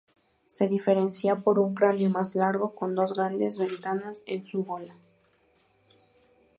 Se 0.47 0.67
diferencia 0.67 1.35
por 1.35 1.59
un 1.59 1.75
cráneo 1.75 2.09
más 2.09 2.33
largo 2.35 2.73
con 2.73 2.95
dos 2.95 3.13
grandes 3.13 3.59
ventanas 3.59 4.23
en 4.25 4.43
su 4.43 4.63
gola. 4.63 4.95